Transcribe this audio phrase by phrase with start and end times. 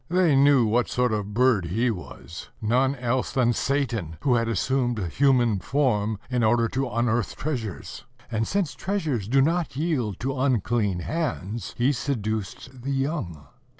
[0.09, 4.47] They knew what sort of a bird he was, none else than Satan, who had
[4.47, 10.35] assumed human form in order to unearth treasures; and, since treasures do not yield to
[10.39, 13.45] unclean hands, he seduced the young.